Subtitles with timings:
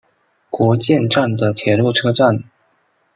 [0.49, 2.43] 国见站的铁路车站。